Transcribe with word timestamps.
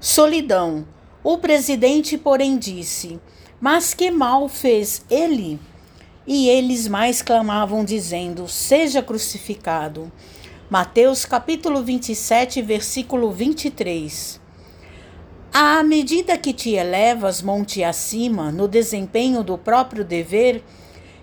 Solidão. 0.00 0.86
O 1.24 1.38
presidente, 1.38 2.16
porém, 2.16 2.56
disse: 2.56 3.18
Mas 3.60 3.94
que 3.94 4.12
mal 4.12 4.48
fez 4.48 5.04
ele? 5.10 5.58
E 6.24 6.48
eles 6.48 6.86
mais 6.86 7.20
clamavam, 7.20 7.84
dizendo: 7.84 8.46
Seja 8.46 9.02
crucificado. 9.02 10.12
Mateus 10.70 11.24
capítulo 11.24 11.82
27, 11.82 12.62
versículo 12.62 13.32
23. 13.32 14.40
À 15.52 15.82
medida 15.82 16.38
que 16.38 16.52
te 16.52 16.74
elevas 16.74 17.42
monte 17.42 17.82
acima 17.82 18.52
no 18.52 18.68
desempenho 18.68 19.42
do 19.42 19.58
próprio 19.58 20.04
dever, 20.04 20.62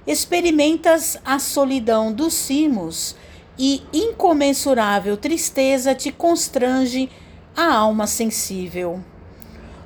experimentas 0.05 1.17
a 1.23 1.39
solidão 1.39 2.11
dos 2.11 2.33
cimos 2.33 3.15
e 3.57 3.83
incomensurável 3.93 5.15
tristeza 5.15 5.95
te 5.95 6.11
constrange 6.11 7.09
a 7.55 7.73
alma 7.73 8.05
sensível. 8.05 9.01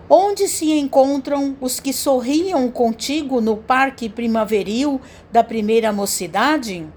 Onde 0.09 0.47
se 0.47 0.71
encontram 0.71 1.55
os 1.61 1.79
que 1.79 1.93
sorriam 1.93 2.71
contigo 2.71 3.39
no 3.39 3.55
parque 3.55 4.09
primaveril 4.09 4.99
da 5.31 5.43
primeira 5.43 5.93
mocidade? 5.93 6.87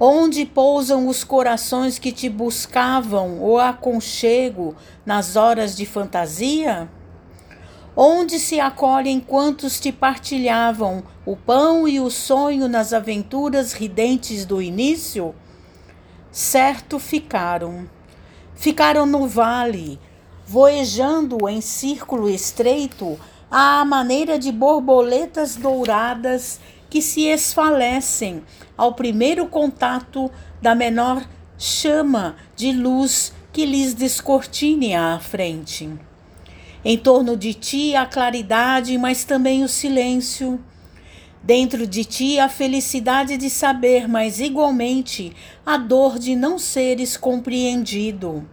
Onde 0.00 0.46
pousam 0.46 1.06
os 1.06 1.22
corações 1.22 1.98
que 1.98 2.10
te 2.10 2.30
buscavam 2.30 3.42
o 3.42 3.58
aconchego 3.58 4.74
nas 5.04 5.36
horas 5.36 5.76
de 5.76 5.84
fantasia? 5.84 6.90
Onde 7.94 8.38
se 8.38 8.58
acolhem 8.58 9.20
quantos 9.20 9.78
te 9.78 9.92
partilhavam 9.92 11.04
o 11.26 11.36
pão 11.36 11.86
e 11.86 12.00
o 12.00 12.10
sonho 12.10 12.68
nas 12.68 12.94
aventuras 12.94 13.74
ridentes 13.74 14.46
do 14.46 14.62
início? 14.62 15.34
Certo 16.30 16.98
ficaram 16.98 17.86
Ficaram 18.54 19.06
no 19.06 19.26
vale, 19.26 19.98
voejando 20.46 21.48
em 21.48 21.60
círculo 21.60 22.28
estreito, 22.28 23.18
à 23.50 23.84
maneira 23.84 24.38
de 24.38 24.50
borboletas 24.50 25.56
douradas 25.56 26.60
que 26.88 27.02
se 27.02 27.22
esfalecem 27.22 28.42
ao 28.76 28.94
primeiro 28.94 29.46
contato 29.46 30.30
da 30.60 30.74
menor 30.74 31.26
chama 31.58 32.36
de 32.56 32.72
luz 32.72 33.32
que 33.52 33.64
lhes 33.64 33.94
descortine 33.94 34.94
à 34.94 35.18
frente. 35.18 35.88
Em 36.84 36.98
torno 36.98 37.36
de 37.36 37.54
ti 37.54 37.94
a 37.94 38.04
claridade, 38.04 38.96
mas 38.98 39.24
também 39.24 39.62
o 39.62 39.68
silêncio. 39.68 40.58
Dentro 41.44 41.88
de 41.88 42.04
ti 42.04 42.38
a 42.38 42.48
felicidade 42.48 43.36
de 43.36 43.50
saber, 43.50 44.06
mas 44.06 44.38
igualmente 44.38 45.34
a 45.66 45.76
dor 45.76 46.16
de 46.16 46.36
não 46.36 46.56
seres 46.56 47.16
compreendido. 47.16 48.48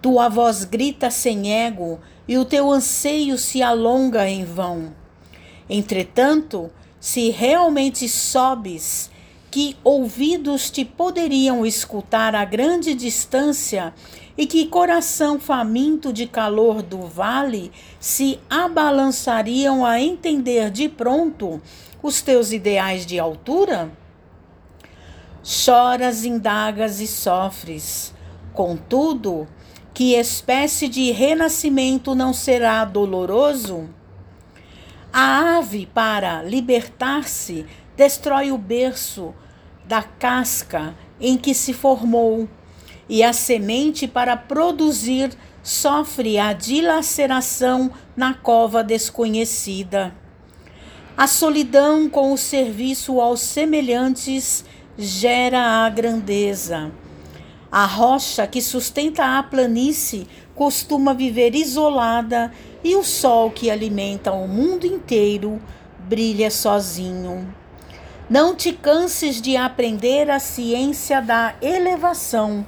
Tua 0.00 0.28
voz 0.28 0.64
grita 0.64 1.10
sem 1.10 1.52
ego 1.52 1.98
e 2.28 2.38
o 2.38 2.44
teu 2.44 2.70
anseio 2.70 3.36
se 3.36 3.62
alonga 3.62 4.28
em 4.28 4.44
vão. 4.44 4.94
Entretanto, 5.68 6.70
se 7.00 7.30
realmente 7.30 8.08
sobes, 8.08 9.10
que 9.50 9.76
ouvidos 9.82 10.70
te 10.70 10.84
poderiam 10.84 11.64
escutar 11.64 12.34
a 12.34 12.44
grande 12.44 12.94
distância 12.94 13.94
e 14.36 14.46
que 14.46 14.66
coração 14.66 15.40
faminto 15.40 16.12
de 16.12 16.26
calor 16.26 16.82
do 16.82 17.02
vale 17.02 17.72
se 17.98 18.38
abalançariam 18.48 19.84
a 19.84 20.00
entender 20.00 20.70
de 20.70 20.88
pronto 20.88 21.60
os 22.02 22.22
teus 22.22 22.52
ideais 22.52 23.04
de 23.04 23.18
altura? 23.18 23.90
Choras, 25.42 26.24
indagas 26.24 27.00
e 27.00 27.06
sofres. 27.06 28.14
Contudo, 28.52 29.48
que 29.94 30.14
espécie 30.14 30.88
de 30.88 31.10
renascimento 31.10 32.14
não 32.14 32.32
será 32.32 32.84
doloroso? 32.84 33.88
A 35.12 35.58
ave, 35.58 35.86
para 35.86 36.42
libertar-se, 36.42 37.66
destrói 37.98 38.52
o 38.52 38.56
berço 38.56 39.34
da 39.84 40.04
casca 40.04 40.94
em 41.20 41.36
que 41.36 41.52
se 41.52 41.72
formou, 41.72 42.48
e 43.08 43.24
a 43.24 43.32
semente, 43.32 44.06
para 44.06 44.36
produzir, 44.36 45.36
sofre 45.64 46.38
a 46.38 46.52
dilaceração 46.52 47.90
na 48.16 48.34
cova 48.34 48.84
desconhecida. 48.84 50.14
A 51.16 51.26
solidão 51.26 52.08
com 52.08 52.32
o 52.32 52.38
serviço 52.38 53.20
aos 53.20 53.40
semelhantes 53.40 54.64
gera 54.96 55.84
a 55.84 55.88
grandeza. 55.88 56.92
A 57.72 57.84
rocha 57.84 58.46
que 58.46 58.62
sustenta 58.62 59.38
a 59.38 59.42
planície 59.42 60.28
costuma 60.54 61.12
viver 61.12 61.52
isolada 61.56 62.52
e 62.84 62.94
o 62.94 63.02
sol 63.02 63.50
que 63.50 63.68
alimenta 63.68 64.30
o 64.30 64.46
mundo 64.46 64.86
inteiro 64.86 65.60
brilha 65.98 66.50
sozinho. 66.50 67.52
Não 68.30 68.54
te 68.54 68.74
canses 68.74 69.40
de 69.40 69.56
aprender 69.56 70.30
a 70.30 70.38
ciência 70.38 71.22
da 71.22 71.54
elevação. 71.62 72.66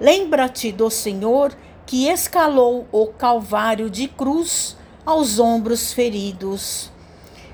Lembra-te 0.00 0.72
do 0.72 0.88
Senhor 0.88 1.54
que 1.84 2.08
escalou 2.08 2.88
o 2.90 3.08
Calvário 3.08 3.90
de 3.90 4.08
cruz 4.08 4.74
aos 5.04 5.38
ombros 5.38 5.92
feridos. 5.92 6.90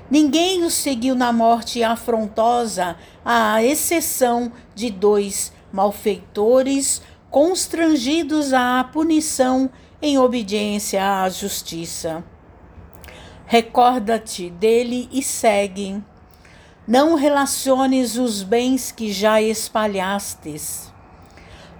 Ninguém 0.09 0.63
o 0.63 0.71
seguiu 0.71 1.13
na 1.13 1.33
morte 1.33 1.83
afrontosa, 1.83 2.95
à 3.23 3.61
exceção 3.61 4.49
de 4.73 4.89
dois 4.89 5.51
malfeitores 5.73 7.01
constrangidos 7.29 8.53
à 8.53 8.81
punição 8.83 9.69
em 10.01 10.17
obediência 10.17 11.21
à 11.21 11.27
justiça. 11.27 12.23
Recorda-te 13.45 14.49
dele 14.49 15.09
e 15.11 15.21
segue. 15.21 16.01
Não 16.89 17.13
relaciones 17.13 18.17
os 18.17 18.41
bens 18.41 18.91
que 18.91 19.13
já 19.13 19.39
espalhastes. 19.39 20.91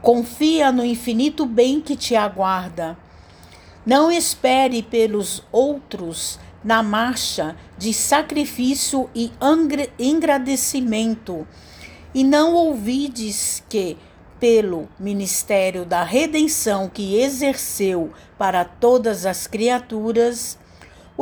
Confia 0.04 0.72
no 0.72 0.86
infinito 0.86 1.48
bem 1.48 1.82
que 1.82 1.96
te 1.96 2.16
aguarda. 2.16 2.96
Não 3.84 4.12
espere 4.12 4.84
pelos 4.84 5.42
outros 5.52 6.40
na 6.64 6.84
marcha 6.84 7.56
de 7.76 7.92
sacrifício 7.92 9.10
e 9.16 9.32
engrandecimento, 9.98 11.48
e 12.14 12.24
não 12.24 12.54
ouvides 12.54 13.64
que, 13.68 13.98
pelo 14.40 14.88
ministério 15.00 15.86
da 15.86 16.04
redenção 16.04 16.88
que 16.88 17.20
exerceu 17.20 18.14
para 18.38 18.64
todas 18.64 19.26
as 19.26 19.48
criaturas, 19.48 20.56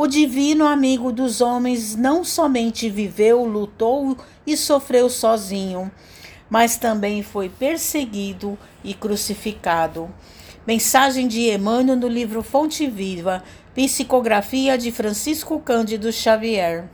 o 0.00 0.06
divino 0.06 0.64
amigo 0.64 1.10
dos 1.10 1.40
homens 1.40 1.96
não 1.96 2.22
somente 2.22 2.88
viveu, 2.88 3.44
lutou 3.44 4.16
e 4.46 4.56
sofreu 4.56 5.10
sozinho, 5.10 5.90
mas 6.48 6.76
também 6.76 7.20
foi 7.20 7.48
perseguido 7.48 8.56
e 8.84 8.94
crucificado. 8.94 10.08
Mensagem 10.64 11.26
de 11.26 11.50
Emmanuel 11.50 11.96
no 11.96 12.06
livro 12.06 12.44
Fonte 12.44 12.86
Viva, 12.86 13.42
Psicografia 13.74 14.78
de 14.78 14.92
Francisco 14.92 15.58
Cândido 15.58 16.12
Xavier. 16.12 16.88